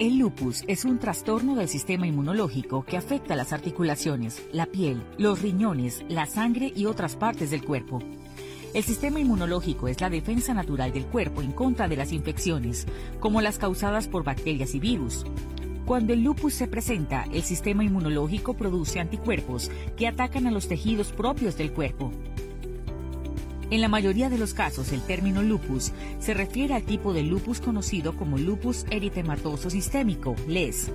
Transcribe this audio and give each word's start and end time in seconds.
El 0.00 0.18
lupus 0.18 0.64
es 0.66 0.84
un 0.84 0.98
trastorno 0.98 1.54
del 1.54 1.68
sistema 1.68 2.08
inmunológico 2.08 2.84
que 2.84 2.96
afecta 2.96 3.36
las 3.36 3.52
articulaciones, 3.52 4.42
la 4.52 4.66
piel, 4.66 5.00
los 5.18 5.40
riñones, 5.40 6.02
la 6.08 6.26
sangre 6.26 6.72
y 6.74 6.86
otras 6.86 7.14
partes 7.14 7.52
del 7.52 7.64
cuerpo. 7.64 8.00
El 8.74 8.82
sistema 8.82 9.20
inmunológico 9.20 9.86
es 9.86 10.00
la 10.00 10.10
defensa 10.10 10.52
natural 10.52 10.92
del 10.92 11.06
cuerpo 11.06 11.42
en 11.42 11.52
contra 11.52 11.86
de 11.86 11.96
las 11.96 12.10
infecciones, 12.10 12.88
como 13.20 13.40
las 13.40 13.58
causadas 13.58 14.08
por 14.08 14.24
bacterias 14.24 14.74
y 14.74 14.80
virus. 14.80 15.24
Cuando 15.86 16.12
el 16.12 16.24
lupus 16.24 16.54
se 16.54 16.66
presenta, 16.66 17.26
el 17.32 17.44
sistema 17.44 17.84
inmunológico 17.84 18.54
produce 18.54 18.98
anticuerpos 18.98 19.70
que 19.96 20.08
atacan 20.08 20.48
a 20.48 20.50
los 20.50 20.66
tejidos 20.66 21.12
propios 21.12 21.56
del 21.56 21.70
cuerpo. 21.72 22.10
En 23.70 23.80
la 23.80 23.88
mayoría 23.88 24.28
de 24.28 24.38
los 24.38 24.52
casos, 24.52 24.92
el 24.92 25.00
término 25.02 25.42
lupus 25.42 25.92
se 26.18 26.34
refiere 26.34 26.74
al 26.74 26.82
tipo 26.82 27.12
de 27.12 27.22
lupus 27.22 27.60
conocido 27.60 28.16
como 28.16 28.38
lupus 28.38 28.84
eritematoso 28.90 29.70
sistémico, 29.70 30.36
LES. 30.46 30.92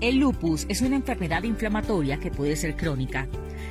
El 0.00 0.16
lupus 0.16 0.66
es 0.68 0.80
una 0.80 0.96
enfermedad 0.96 1.44
inflamatoria 1.44 2.18
que 2.18 2.30
puede 2.30 2.56
ser 2.56 2.76
crónica. 2.76 3.28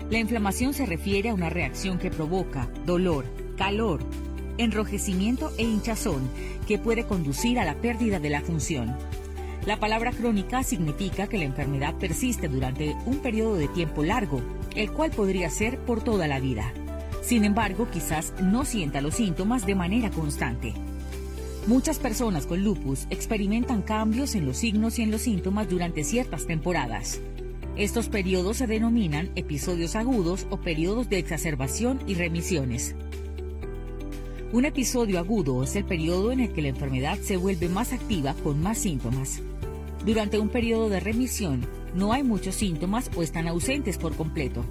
La 0.09 0.19
inflamación 0.19 0.73
se 0.73 0.85
refiere 0.85 1.29
a 1.29 1.33
una 1.33 1.49
reacción 1.49 1.99
que 1.99 2.11
provoca 2.11 2.69
dolor, 2.85 3.25
calor, 3.57 4.01
enrojecimiento 4.57 5.51
e 5.57 5.63
hinchazón 5.63 6.29
que 6.67 6.77
puede 6.77 7.05
conducir 7.05 7.59
a 7.59 7.65
la 7.65 7.75
pérdida 7.75 8.19
de 8.19 8.29
la 8.29 8.41
función. 8.41 8.95
La 9.65 9.79
palabra 9.79 10.11
crónica 10.11 10.63
significa 10.63 11.27
que 11.27 11.37
la 11.37 11.43
enfermedad 11.43 11.95
persiste 11.95 12.47
durante 12.47 12.95
un 13.05 13.19
periodo 13.19 13.55
de 13.55 13.67
tiempo 13.67 14.03
largo, 14.03 14.41
el 14.75 14.91
cual 14.91 15.11
podría 15.11 15.49
ser 15.49 15.77
por 15.79 16.01
toda 16.01 16.27
la 16.27 16.39
vida. 16.39 16.73
Sin 17.21 17.43
embargo, 17.43 17.87
quizás 17.91 18.33
no 18.41 18.65
sienta 18.65 19.01
los 19.01 19.15
síntomas 19.15 19.65
de 19.65 19.75
manera 19.75 20.09
constante. 20.09 20.73
Muchas 21.67 21.99
personas 21.99 22.45
con 22.45 22.63
lupus 22.63 23.05
experimentan 23.09 23.81
cambios 23.81 24.33
en 24.35 24.45
los 24.45 24.57
signos 24.57 24.97
y 24.97 25.03
en 25.03 25.11
los 25.11 25.21
síntomas 25.21 25.69
durante 25.69 26.03
ciertas 26.03 26.47
temporadas. 26.47 27.19
Estos 27.75 28.09
periodos 28.09 28.57
se 28.57 28.67
denominan 28.67 29.29
episodios 29.35 29.95
agudos 29.95 30.47
o 30.49 30.57
periodos 30.57 31.09
de 31.09 31.19
exacerbación 31.19 31.99
y 32.07 32.15
remisiones. 32.15 32.95
Un 34.51 34.65
episodio 34.65 35.19
agudo 35.19 35.63
es 35.63 35.75
el 35.75 35.85
periodo 35.85 36.31
en 36.31 36.39
el 36.39 36.51
que 36.51 36.63
la 36.63 36.69
enfermedad 36.69 37.19
se 37.19 37.37
vuelve 37.37 37.69
más 37.69 37.93
activa 37.93 38.33
con 38.43 38.61
más 38.63 38.79
síntomas. 38.79 39.41
Durante 40.05 40.39
un 40.39 40.49
periodo 40.49 40.89
de 40.89 40.99
remisión 40.99 41.67
no 41.93 42.13
hay 42.13 42.23
muchos 42.23 42.55
síntomas 42.55 43.11
o 43.15 43.21
están 43.21 43.47
ausentes 43.47 43.97
por 43.97 44.15
completo. 44.15 44.65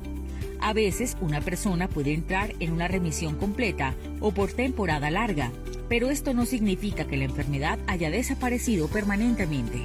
A 0.60 0.72
veces 0.72 1.16
una 1.20 1.40
persona 1.40 1.88
puede 1.88 2.12
entrar 2.12 2.54
en 2.60 2.72
una 2.72 2.88
remisión 2.88 3.36
completa 3.36 3.94
o 4.20 4.32
por 4.32 4.52
temporada 4.52 5.10
larga, 5.10 5.52
pero 5.88 6.10
esto 6.10 6.34
no 6.34 6.46
significa 6.46 7.06
que 7.06 7.16
la 7.16 7.24
enfermedad 7.24 7.78
haya 7.86 8.10
desaparecido 8.10 8.88
permanentemente. 8.88 9.80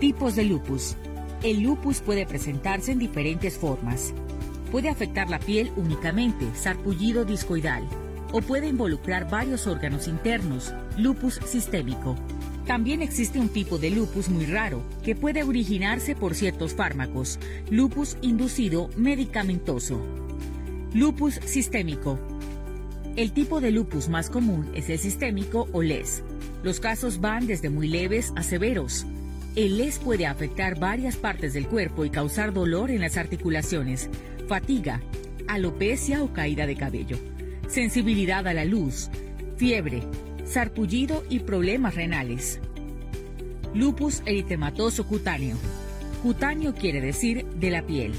Tipos 0.00 0.36
de 0.36 0.44
lupus. 0.44 0.96
El 1.42 1.60
lupus 1.60 2.00
puede 2.00 2.24
presentarse 2.24 2.92
en 2.92 2.98
diferentes 2.98 3.58
formas. 3.58 4.14
Puede 4.70 4.88
afectar 4.88 5.28
la 5.28 5.38
piel 5.38 5.72
únicamente, 5.76 6.46
sarpullido 6.54 7.24
discoidal, 7.24 7.88
o 8.32 8.40
puede 8.40 8.68
involucrar 8.68 9.28
varios 9.28 9.66
órganos 9.66 10.08
internos, 10.08 10.72
lupus 10.96 11.40
sistémico. 11.46 12.16
También 12.68 13.00
existe 13.00 13.40
un 13.40 13.48
tipo 13.48 13.78
de 13.78 13.88
lupus 13.88 14.28
muy 14.28 14.44
raro, 14.44 14.82
que 15.02 15.16
puede 15.16 15.42
originarse 15.42 16.14
por 16.14 16.34
ciertos 16.34 16.74
fármacos, 16.74 17.38
lupus 17.70 18.18
inducido 18.20 18.90
medicamentoso. 18.94 19.98
Lupus 20.92 21.40
sistémico. 21.46 22.18
El 23.16 23.32
tipo 23.32 23.62
de 23.62 23.70
lupus 23.70 24.10
más 24.10 24.28
común 24.28 24.70
es 24.74 24.90
el 24.90 24.98
sistémico 24.98 25.66
o 25.72 25.82
LES. 25.82 26.22
Los 26.62 26.78
casos 26.78 27.22
van 27.22 27.46
desde 27.46 27.70
muy 27.70 27.88
leves 27.88 28.34
a 28.36 28.42
severos. 28.42 29.06
El 29.56 29.78
LES 29.78 29.98
puede 30.00 30.26
afectar 30.26 30.78
varias 30.78 31.16
partes 31.16 31.54
del 31.54 31.68
cuerpo 31.68 32.04
y 32.04 32.10
causar 32.10 32.52
dolor 32.52 32.90
en 32.90 33.00
las 33.00 33.16
articulaciones, 33.16 34.10
fatiga, 34.46 35.00
alopecia 35.46 36.22
o 36.22 36.34
caída 36.34 36.66
de 36.66 36.76
cabello, 36.76 37.16
sensibilidad 37.66 38.46
a 38.46 38.52
la 38.52 38.66
luz, 38.66 39.08
fiebre, 39.56 40.02
sarpullido 40.48 41.24
y 41.28 41.40
problemas 41.40 41.94
renales. 41.94 42.60
Lupus 43.74 44.22
eritematoso 44.24 45.06
cutáneo. 45.06 45.56
Cutáneo 46.22 46.74
quiere 46.74 47.00
decir 47.00 47.44
de 47.44 47.70
la 47.70 47.82
piel. 47.82 48.12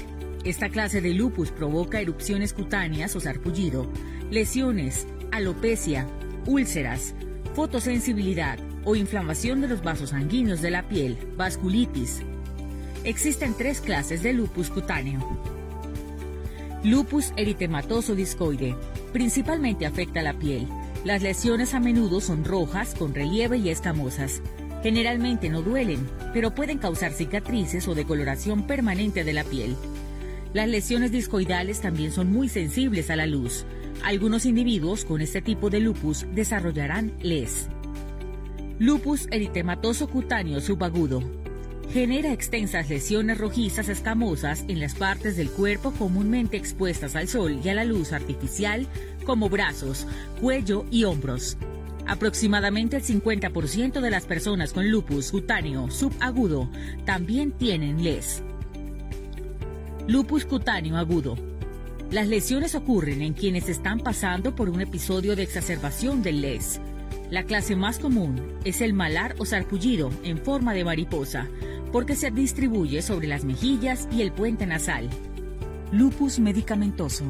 Esta 0.44 0.68
clase 0.68 1.00
de 1.00 1.12
lupus 1.12 1.50
provoca 1.50 2.00
erupciones 2.00 2.52
cutáneas 2.52 3.14
o 3.16 3.20
sarpullido, 3.20 3.90
lesiones, 4.30 5.06
alopecia, 5.32 6.06
úlceras, 6.46 7.14
fotosensibilidad 7.54 8.58
o 8.84 8.94
inflamación 8.94 9.60
de 9.60 9.68
los 9.68 9.82
vasos 9.82 10.10
sanguíneos 10.10 10.62
de 10.62 10.70
la 10.70 10.88
piel, 10.88 11.18
vasculitis. 11.36 12.22
Existen 13.04 13.54
tres 13.54 13.80
clases 13.80 14.22
de 14.22 14.32
lupus 14.32 14.70
cutáneo. 14.70 15.20
Lupus 16.84 17.32
eritematoso 17.36 18.14
discoide. 18.14 18.76
Principalmente 19.12 19.84
afecta 19.84 20.22
la 20.22 20.32
piel, 20.38 20.68
las 21.04 21.22
lesiones 21.22 21.72
a 21.72 21.80
menudo 21.80 22.20
son 22.20 22.44
rojas, 22.44 22.94
con 22.94 23.14
relieve 23.14 23.56
y 23.56 23.70
escamosas. 23.70 24.42
Generalmente 24.82 25.48
no 25.48 25.62
duelen, 25.62 26.06
pero 26.34 26.54
pueden 26.54 26.76
causar 26.76 27.12
cicatrices 27.12 27.88
o 27.88 27.94
decoloración 27.94 28.66
permanente 28.66 29.24
de 29.24 29.32
la 29.32 29.44
piel. 29.44 29.76
Las 30.52 30.68
lesiones 30.68 31.10
discoidales 31.10 31.80
también 31.80 32.12
son 32.12 32.30
muy 32.30 32.50
sensibles 32.50 33.08
a 33.08 33.16
la 33.16 33.26
luz. 33.26 33.64
Algunos 34.04 34.44
individuos 34.44 35.06
con 35.06 35.22
este 35.22 35.40
tipo 35.40 35.70
de 35.70 35.80
lupus 35.80 36.26
desarrollarán 36.34 37.12
LES. 37.22 37.68
Lupus 38.78 39.26
eritematoso 39.30 40.06
cutáneo 40.06 40.60
subagudo. 40.60 41.22
Genera 41.92 42.32
extensas 42.32 42.88
lesiones 42.88 43.38
rojizas 43.38 43.88
escamosas 43.88 44.64
en 44.68 44.78
las 44.78 44.94
partes 44.94 45.36
del 45.36 45.50
cuerpo 45.50 45.90
comúnmente 45.90 46.56
expuestas 46.56 47.16
al 47.16 47.26
sol 47.26 47.60
y 47.64 47.68
a 47.68 47.74
la 47.74 47.84
luz 47.84 48.12
artificial, 48.12 48.86
como 49.26 49.48
brazos, 49.48 50.06
cuello 50.40 50.84
y 50.92 51.02
hombros. 51.02 51.56
Aproximadamente 52.06 52.96
el 52.96 53.02
50% 53.02 54.00
de 54.00 54.10
las 54.10 54.24
personas 54.24 54.72
con 54.72 54.88
lupus 54.88 55.32
cutáneo 55.32 55.90
subagudo 55.90 56.70
también 57.04 57.50
tienen 57.50 58.04
LES. 58.04 58.44
Lupus 60.06 60.44
cutáneo 60.44 60.96
agudo. 60.96 61.36
Las 62.12 62.28
lesiones 62.28 62.76
ocurren 62.76 63.20
en 63.20 63.32
quienes 63.32 63.68
están 63.68 63.98
pasando 63.98 64.54
por 64.54 64.68
un 64.70 64.80
episodio 64.80 65.34
de 65.34 65.42
exacerbación 65.42 66.22
del 66.22 66.40
LES. 66.40 66.80
La 67.30 67.44
clase 67.44 67.74
más 67.74 67.98
común 67.98 68.40
es 68.64 68.80
el 68.80 68.92
malar 68.92 69.34
o 69.38 69.44
sarpullido 69.44 70.10
en 70.24 70.38
forma 70.38 70.74
de 70.74 70.84
mariposa, 70.84 71.48
porque 71.92 72.16
se 72.16 72.30
distribuye 72.30 73.02
sobre 73.02 73.26
las 73.26 73.44
mejillas 73.44 74.08
y 74.12 74.22
el 74.22 74.32
puente 74.32 74.66
nasal. 74.66 75.08
Lupus 75.92 76.38
medicamentoso. 76.38 77.24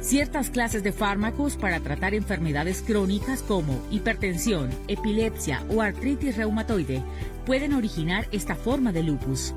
Ciertas 0.00 0.48
clases 0.48 0.82
de 0.82 0.92
fármacos 0.92 1.56
para 1.56 1.80
tratar 1.80 2.14
enfermedades 2.14 2.82
crónicas 2.82 3.42
como 3.42 3.82
hipertensión, 3.90 4.70
epilepsia 4.88 5.62
o 5.68 5.82
artritis 5.82 6.36
reumatoide 6.36 7.02
pueden 7.44 7.74
originar 7.74 8.26
esta 8.32 8.54
forma 8.54 8.92
de 8.92 9.02
lupus. 9.02 9.52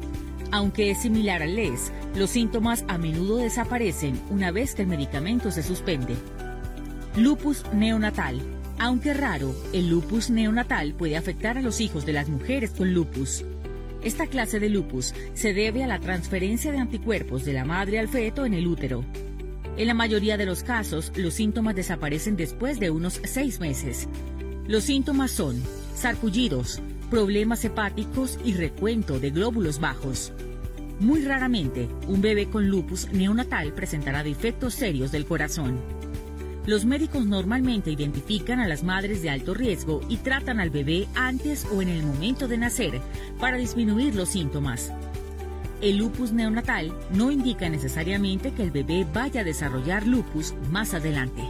Aunque 0.52 0.92
es 0.92 1.02
similar 1.02 1.42
al 1.42 1.56
LES, 1.56 1.92
los 2.16 2.30
síntomas 2.30 2.84
a 2.88 2.98
menudo 2.98 3.38
desaparecen 3.38 4.20
una 4.30 4.52
vez 4.52 4.76
que 4.76 4.82
el 4.82 4.88
medicamento 4.88 5.50
se 5.50 5.64
suspende. 5.64 6.16
Lupus 7.16 7.64
neonatal. 7.74 8.42
Aunque 8.80 9.14
raro, 9.14 9.56
el 9.72 9.90
lupus 9.90 10.30
neonatal 10.30 10.94
puede 10.94 11.16
afectar 11.16 11.58
a 11.58 11.62
los 11.62 11.80
hijos 11.80 12.06
de 12.06 12.14
las 12.14 12.28
mujeres 12.28 12.72
con 12.72 12.94
lupus. 12.94 13.46
Esta 14.04 14.28
clase 14.28 14.60
de 14.60 14.70
lupus 14.70 15.14
se 15.34 15.54
debe 15.54 15.84
a 15.84 15.88
la 15.88 16.00
transferencia 16.00 16.74
de 16.74 16.78
anticuerpos 16.78 17.46
de 17.46 17.54
la 17.54 17.64
madre 17.64 18.00
al 18.00 18.10
feto 18.10 18.46
en 18.46 18.54
el 18.54 18.68
útero. 18.68 19.06
En 19.78 19.88
la 19.88 19.94
mayoría 19.94 20.36
de 20.36 20.46
los 20.46 20.62
casos, 20.62 21.12
los 21.16 21.36
síntomas 21.36 21.74
desaparecen 21.76 22.36
después 22.36 22.80
de 22.82 22.90
unos 22.90 23.22
seis 23.24 23.62
meses. 23.62 24.10
Los 24.68 24.84
síntomas 24.84 25.32
son 25.32 25.64
sarpullidos, 25.96 26.82
problemas 27.10 27.64
hepáticos 27.64 28.38
y 28.44 28.54
recuento 28.54 29.20
de 29.20 29.32
glóbulos 29.32 29.80
bajos. 29.80 30.34
Muy 31.00 31.24
raramente, 31.24 31.88
un 32.08 32.22
bebé 32.22 32.50
con 32.50 32.68
lupus 32.68 33.10
neonatal 33.12 33.74
presentará 33.74 34.22
defectos 34.22 34.74
serios 34.74 35.12
del 35.12 35.26
corazón. 35.26 35.80
Los 36.66 36.86
médicos 36.86 37.26
normalmente 37.26 37.92
identifican 37.92 38.62
a 38.62 38.68
las 38.68 38.84
madres 38.84 39.22
de 39.22 39.30
alto 39.30 39.54
riesgo 39.54 40.00
y 40.08 40.18
tratan 40.18 40.62
al 40.62 40.70
bebé 40.70 41.08
antes 41.14 41.68
o 41.74 41.82
en 41.82 41.90
el 41.90 42.04
momento 42.04 42.48
de 42.48 42.58
nacer 42.58 43.02
para 43.38 43.58
disminuir 43.58 44.16
los 44.16 44.30
síntomas. 44.30 44.94
El 45.82 45.98
lupus 45.98 46.32
neonatal 46.32 46.94
no 47.12 47.32
indica 47.32 47.68
necesariamente 47.68 48.54
que 48.54 48.64
el 48.64 48.72
bebé 48.72 49.06
vaya 49.14 49.42
a 49.42 49.44
desarrollar 49.44 50.08
lupus 50.08 50.54
más 50.72 50.94
adelante. 50.94 51.44